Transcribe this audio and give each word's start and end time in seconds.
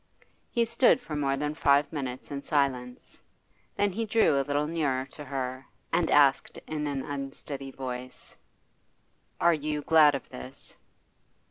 He 0.49 0.65
stood 0.65 0.99
for 0.99 1.15
more 1.15 1.37
than 1.37 1.53
five 1.53 1.93
minutes 1.93 2.31
in 2.31 2.41
silence. 2.41 3.19
Then 3.75 3.91
he 3.91 4.03
drew 4.03 4.33
a 4.35 4.41
little 4.41 4.65
nearer 4.65 5.05
to 5.11 5.23
her, 5.25 5.67
and 5.93 6.09
asked 6.09 6.57
in 6.65 6.87
an 6.87 7.03
unsteady 7.05 7.69
voice: 7.69 8.35
'Are 9.39 9.53
you 9.53 9.83
glad 9.83 10.15
of 10.15 10.27
this? 10.29 10.75